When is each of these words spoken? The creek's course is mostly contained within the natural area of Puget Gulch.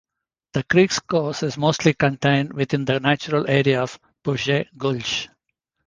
The 0.53 0.63
creek's 0.63 0.97
course 0.97 1.43
is 1.43 1.59
mostly 1.59 1.93
contained 1.93 2.53
within 2.53 2.85
the 2.85 2.99
natural 2.99 3.47
area 3.47 3.83
of 3.83 3.99
Puget 4.23 4.75
Gulch. 4.75 5.29